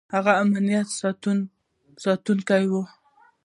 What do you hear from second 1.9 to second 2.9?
ساتونکی و.